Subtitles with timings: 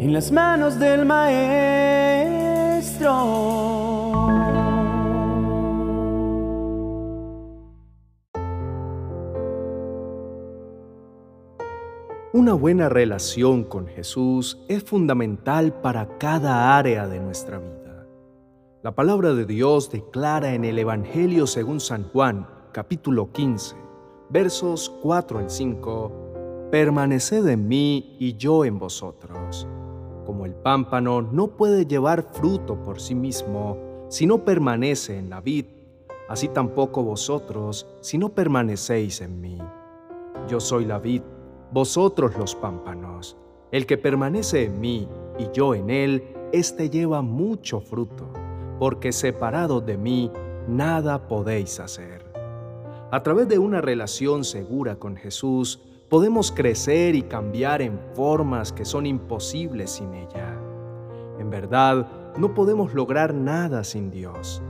[0.00, 1.50] en las manos del Maestro.
[12.32, 18.06] Una buena relación con Jesús es fundamental para cada área de nuestra vida.
[18.82, 23.76] La palabra de Dios declara en el Evangelio según San Juan, capítulo 15,
[24.30, 29.68] versos 4 al 5, Permaneced en mí y yo en vosotros.
[30.30, 33.76] Como el pámpano no puede llevar fruto por sí mismo
[34.08, 35.64] si no permanece en la vid,
[36.28, 39.58] así tampoco vosotros si no permanecéis en mí.
[40.46, 41.22] Yo soy la vid
[41.72, 43.36] vosotros los pámpanos.
[43.72, 46.22] El que permanece en mí y yo en él,
[46.52, 48.32] éste lleva mucho fruto,
[48.78, 50.30] porque separado de mí
[50.68, 52.24] nada podéis hacer.
[53.10, 58.84] A través de una relación segura con Jesús, podemos crecer y cambiar en formas que
[58.84, 60.58] son imposibles sin ella.
[61.38, 64.60] En verdad, no podemos lograr nada sin Dios.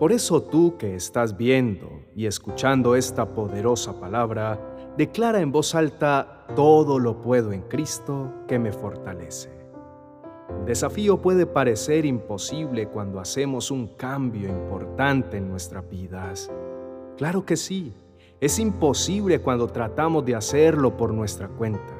[0.00, 4.58] Por eso tú que estás viendo y escuchando esta poderosa palabra,
[4.96, 9.50] declara en voz alta, todo lo puedo en Cristo que me fortalece.
[10.58, 16.50] El desafío puede parecer imposible cuando hacemos un cambio importante en nuestras vidas.
[17.16, 17.92] Claro que sí,
[18.40, 21.94] es imposible cuando tratamos de hacerlo por nuestra cuenta,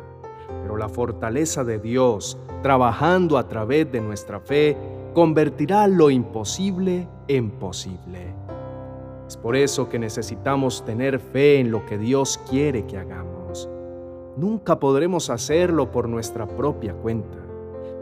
[0.62, 4.76] pero la fortaleza de Dios, trabajando a través de nuestra fe,
[5.14, 8.34] convertirá lo imposible en posible.
[9.26, 13.68] Es por eso que necesitamos tener fe en lo que Dios quiere que hagamos.
[14.36, 17.38] Nunca podremos hacerlo por nuestra propia cuenta.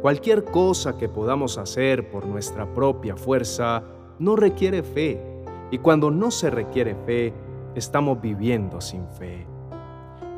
[0.01, 3.85] Cualquier cosa que podamos hacer por nuestra propia fuerza
[4.19, 5.21] no requiere fe,
[5.71, 7.33] y cuando no se requiere fe,
[7.75, 9.47] estamos viviendo sin fe.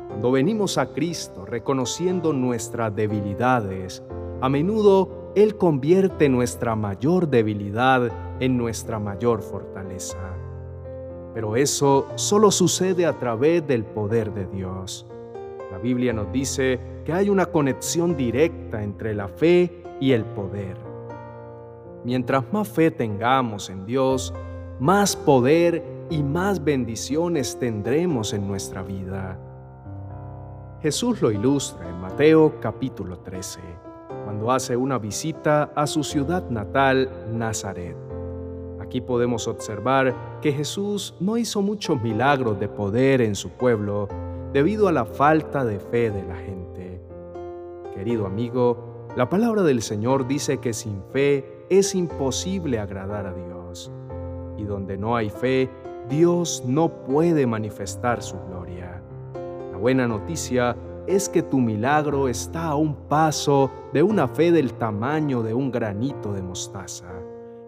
[0.07, 4.03] Cuando venimos a Cristo reconociendo nuestras debilidades,
[4.41, 10.17] a menudo Él convierte nuestra mayor debilidad en nuestra mayor fortaleza.
[11.33, 15.05] Pero eso solo sucede a través del poder de Dios.
[15.71, 20.77] La Biblia nos dice que hay una conexión directa entre la fe y el poder.
[22.05, 24.33] Mientras más fe tengamos en Dios,
[24.79, 29.39] más poder y más bendiciones tendremos en nuestra vida.
[30.81, 33.59] Jesús lo ilustra en Mateo capítulo 13,
[34.23, 37.97] cuando hace una visita a su ciudad natal, Nazaret.
[38.79, 44.07] Aquí podemos observar que Jesús no hizo muchos milagros de poder en su pueblo
[44.53, 47.01] debido a la falta de fe de la gente.
[47.95, 53.91] Querido amigo, la palabra del Señor dice que sin fe es imposible agradar a Dios.
[54.57, 55.69] Y donde no hay fe,
[56.09, 59.01] Dios no puede manifestar su gloria.
[59.71, 60.75] La buena noticia
[61.07, 65.71] es que tu milagro está a un paso de una fe del tamaño de un
[65.71, 67.05] granito de mostaza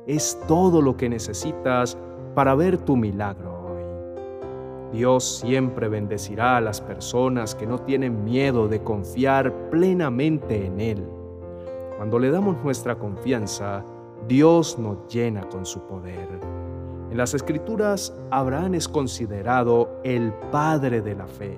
[0.08, 1.98] es todo lo que necesitas
[2.34, 4.98] para ver tu milagro hoy.
[4.98, 11.04] Dios siempre bendecirá a las personas que no tienen miedo de confiar plenamente en Él.
[11.98, 13.84] Cuando le damos nuestra confianza,
[14.30, 16.28] Dios nos llena con su poder.
[17.10, 21.58] En las Escrituras, Abraham es considerado el padre de la fe.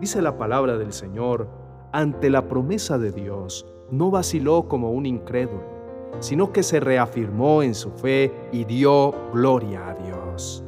[0.00, 1.48] Dice la palabra del Señor,
[1.92, 5.78] ante la promesa de Dios, no vaciló como un incrédulo
[6.20, 10.64] sino que se reafirmó en su fe y dio gloria a Dios.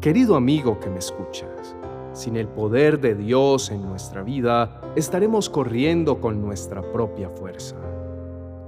[0.00, 1.74] Querido amigo que me escuchas,
[2.12, 7.76] sin el poder de Dios en nuestra vida, estaremos corriendo con nuestra propia fuerza.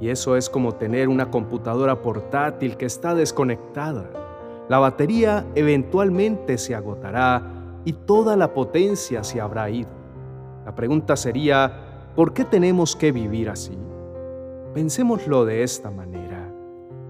[0.01, 4.11] Y eso es como tener una computadora portátil que está desconectada.
[4.69, 7.43] La batería eventualmente se agotará
[7.85, 9.91] y toda la potencia se habrá ido.
[10.65, 13.77] La pregunta sería, ¿por qué tenemos que vivir así?
[14.73, 16.51] Pensémoslo de esta manera.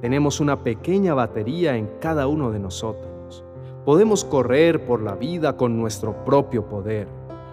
[0.01, 3.45] Tenemos una pequeña batería en cada uno de nosotros.
[3.85, 7.07] Podemos correr por la vida con nuestro propio poder,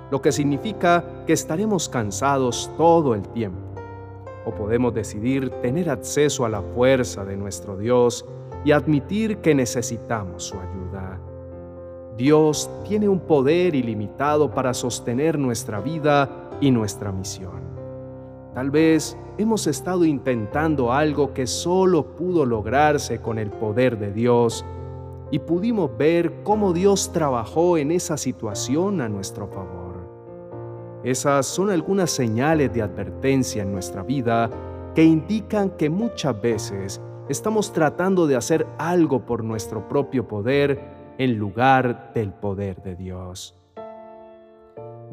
[0.09, 3.66] lo que significa que estaremos cansados todo el tiempo.
[4.47, 8.25] O podemos decidir tener acceso a la fuerza de nuestro Dios
[8.63, 11.19] y admitir que necesitamos su ayuda.
[12.15, 16.29] Dios tiene un poder ilimitado para sostener nuestra vida
[16.61, 17.61] y nuestra misión.
[18.53, 24.63] Tal vez hemos estado intentando algo que solo pudo lograrse con el poder de Dios
[25.29, 29.76] y pudimos ver cómo Dios trabajó en esa situación a nuestro favor.
[31.07, 34.49] Esas son algunas señales de advertencia en nuestra vida
[34.93, 41.37] que indican que muchas veces estamos tratando de hacer algo por nuestro propio poder en
[41.37, 43.55] lugar del poder de Dios.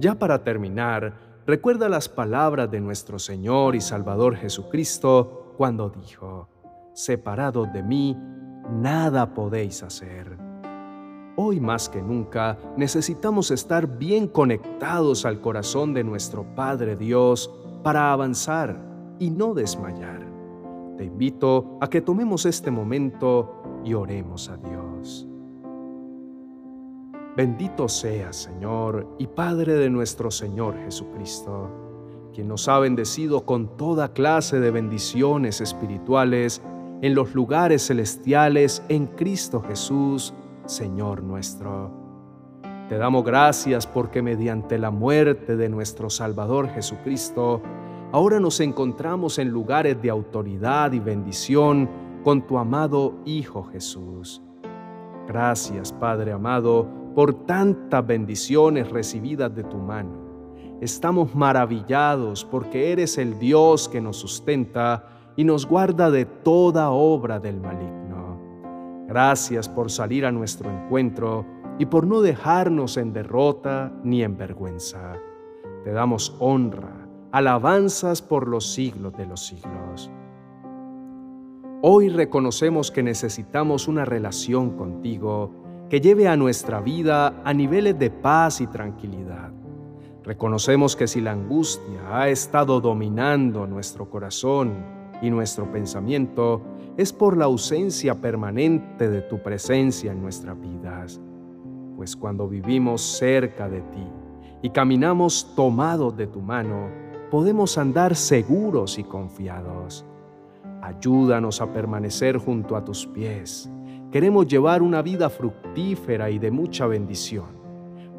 [0.01, 1.15] Ya para terminar,
[1.47, 6.49] recuerda las palabras de nuestro Señor y Salvador Jesucristo cuando dijo,
[6.93, 8.19] Separado de mí,
[8.69, 10.44] nada podéis hacer.
[11.37, 17.51] Hoy más que nunca necesitamos estar bien conectados al corazón de nuestro Padre Dios
[17.83, 18.79] para avanzar
[19.19, 20.25] y no desmayar.
[20.97, 25.27] Te invito a que tomemos este momento y oremos a Dios.
[27.37, 31.69] Bendito sea, Señor y Padre de nuestro Señor Jesucristo,
[32.33, 36.63] quien nos ha bendecido con toda clase de bendiciones espirituales
[37.03, 40.33] en los lugares celestiales en Cristo Jesús,
[40.67, 41.91] Señor nuestro.
[42.89, 47.63] Te damos gracias porque mediante la muerte de nuestro Salvador Jesucristo,
[48.13, 51.89] ahora nos encontramos en lugares de autoridad y bendición
[52.23, 54.43] con tu amado Hijo Jesús.
[55.27, 60.25] Gracias, Padre amado, por tantas bendiciones recibidas de tu mano.
[60.81, 67.41] Estamos maravillados porque eres el Dios que nos sustenta y nos guarda de toda obra
[67.41, 68.04] del maligno.
[69.07, 71.45] Gracias por salir a nuestro encuentro
[71.79, 75.15] y por no dejarnos en derrota ni en vergüenza.
[75.85, 80.11] Te damos honra, alabanzas por los siglos de los siglos.
[81.83, 85.51] Hoy reconocemos que necesitamos una relación contigo
[85.91, 89.53] que lleve a nuestra vida a niveles de paz y tranquilidad.
[90.23, 94.73] Reconocemos que si la angustia ha estado dominando nuestro corazón
[95.21, 96.63] y nuestro pensamiento,
[96.97, 101.21] es por la ausencia permanente de tu presencia en nuestras vidas.
[101.97, 104.07] Pues cuando vivimos cerca de ti
[104.63, 106.89] y caminamos tomados de tu mano,
[107.31, 110.05] podemos andar seguros y confiados.
[110.83, 113.71] Ayúdanos a permanecer junto a tus pies
[114.15, 117.47] Queremos llevar una vida fructífera y de mucha bendición.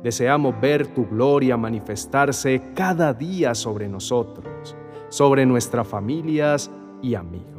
[0.04, 4.76] Deseamos ver tu gloria manifestarse cada día sobre nosotros,
[5.08, 6.70] sobre nuestras familias
[7.02, 7.55] y amigos.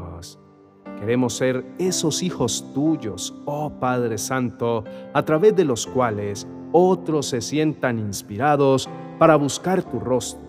[0.99, 7.41] Queremos ser esos hijos tuyos, oh Padre Santo, a través de los cuales otros se
[7.41, 8.89] sientan inspirados
[9.19, 10.47] para buscar tu rostro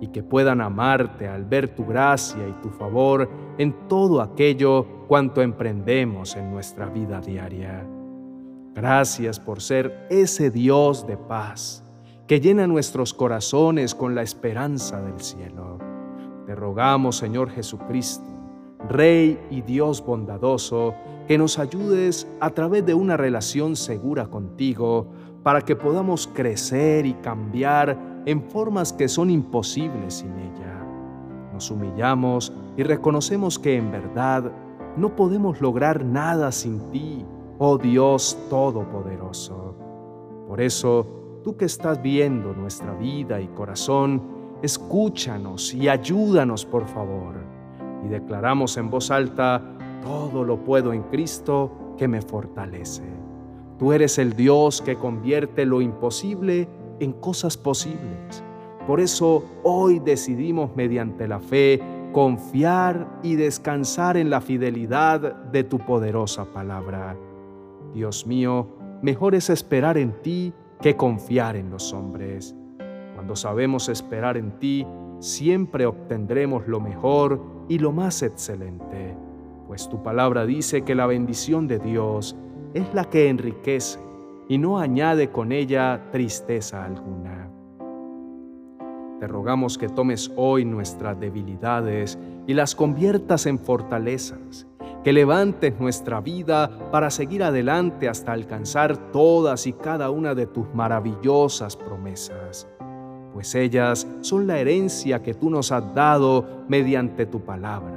[0.00, 3.28] y que puedan amarte al ver tu gracia y tu favor
[3.58, 7.86] en todo aquello cuanto emprendemos en nuestra vida diaria.
[8.74, 11.84] Gracias por ser ese Dios de paz
[12.26, 15.78] que llena nuestros corazones con la esperanza del cielo.
[16.46, 18.29] Te rogamos, Señor Jesucristo,
[18.88, 20.94] Rey y Dios bondadoso,
[21.26, 25.06] que nos ayudes a través de una relación segura contigo
[25.42, 30.84] para que podamos crecer y cambiar en formas que son imposibles sin ella.
[31.52, 34.50] Nos humillamos y reconocemos que en verdad
[34.96, 37.24] no podemos lograr nada sin ti,
[37.58, 39.76] oh Dios Todopoderoso.
[40.48, 41.06] Por eso,
[41.44, 44.22] tú que estás viendo nuestra vida y corazón,
[44.62, 47.59] escúchanos y ayúdanos por favor.
[48.04, 49.62] Y declaramos en voz alta,
[50.02, 53.02] todo lo puedo en Cristo que me fortalece.
[53.78, 56.68] Tú eres el Dios que convierte lo imposible
[57.00, 58.44] en cosas posibles.
[58.86, 61.80] Por eso hoy decidimos mediante la fe
[62.12, 67.16] confiar y descansar en la fidelidad de tu poderosa palabra.
[67.94, 68.68] Dios mío,
[69.02, 72.54] mejor es esperar en ti que confiar en los hombres.
[73.14, 74.86] Cuando sabemos esperar en ti,
[75.20, 79.16] siempre obtendremos lo mejor y lo más excelente,
[79.68, 82.36] pues tu palabra dice que la bendición de Dios
[82.74, 84.00] es la que enriquece
[84.48, 87.48] y no añade con ella tristeza alguna.
[89.20, 94.66] Te rogamos que tomes hoy nuestras debilidades y las conviertas en fortalezas,
[95.04, 100.66] que levantes nuestra vida para seguir adelante hasta alcanzar todas y cada una de tus
[100.74, 102.66] maravillosas promesas,
[103.32, 107.96] pues ellas son la herencia que tú nos has dado mediante tu palabra.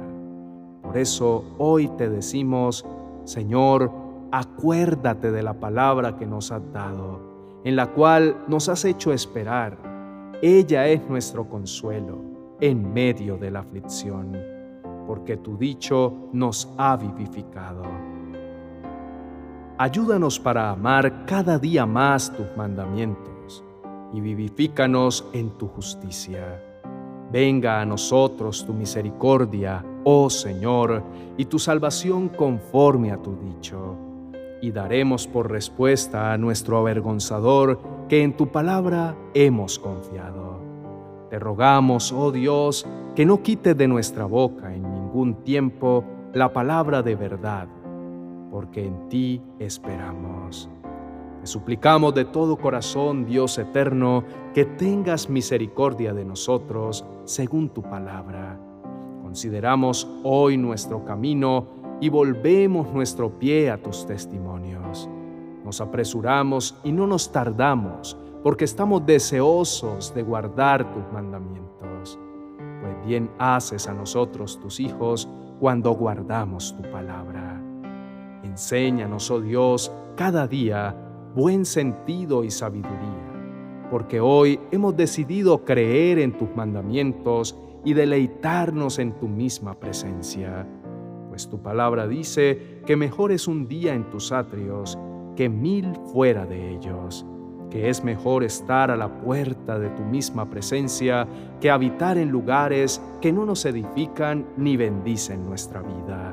[0.82, 2.86] Por eso hoy te decimos,
[3.24, 3.90] Señor,
[4.30, 9.76] acuérdate de la palabra que nos has dado, en la cual nos has hecho esperar.
[10.42, 12.18] Ella es nuestro consuelo
[12.60, 14.36] en medio de la aflicción,
[15.06, 17.82] porque tu dicho nos ha vivificado.
[19.78, 23.33] Ayúdanos para amar cada día más tus mandamientos
[24.14, 26.62] y vivifícanos en tu justicia.
[27.32, 31.02] Venga a nosotros tu misericordia, oh Señor,
[31.36, 33.96] y tu salvación conforme a tu dicho
[34.64, 37.78] y daremos por respuesta a nuestro avergonzador
[38.08, 40.58] que en tu palabra hemos confiado.
[41.28, 46.02] Te rogamos, oh Dios, que no quites de nuestra boca en ningún tiempo
[46.32, 47.68] la palabra de verdad,
[48.50, 50.70] porque en ti esperamos.
[51.44, 54.24] Te suplicamos de todo corazón, Dios eterno,
[54.54, 58.58] que tengas misericordia de nosotros según tu palabra.
[59.22, 61.66] Consideramos hoy nuestro camino
[62.00, 65.06] y volvemos nuestro pie a tus testimonios.
[65.62, 72.18] Nos apresuramos y no nos tardamos, porque estamos deseosos de guardar tus mandamientos.
[72.80, 75.28] Pues bien haces a nosotros, tus hijos,
[75.60, 77.60] cuando guardamos tu palabra.
[78.44, 86.38] Enséñanos, oh Dios, cada día buen sentido y sabiduría, porque hoy hemos decidido creer en
[86.38, 90.66] tus mandamientos y deleitarnos en tu misma presencia,
[91.28, 94.96] pues tu palabra dice que mejor es un día en tus atrios
[95.34, 97.26] que mil fuera de ellos,
[97.68, 101.26] que es mejor estar a la puerta de tu misma presencia
[101.60, 106.32] que habitar en lugares que no nos edifican ni bendicen nuestra vida.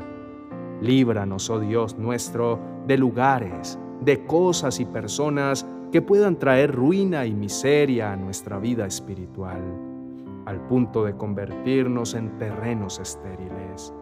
[0.81, 7.33] Líbranos, oh Dios nuestro, de lugares, de cosas y personas que puedan traer ruina y
[7.33, 9.61] miseria a nuestra vida espiritual,
[10.45, 13.93] al punto de convertirnos en terrenos estériles.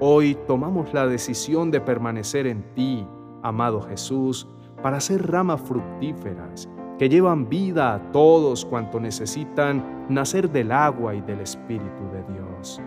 [0.00, 3.06] Hoy tomamos la decisión de permanecer en ti,
[3.42, 4.48] amado Jesús,
[4.82, 6.68] para ser ramas fructíferas
[6.98, 12.80] que llevan vida a todos cuanto necesitan nacer del agua y del Espíritu de Dios.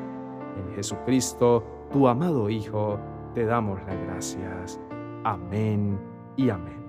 [0.57, 2.97] En Jesucristo, tu amado Hijo,
[3.33, 4.79] te damos las gracias.
[5.23, 6.80] Amén y amén.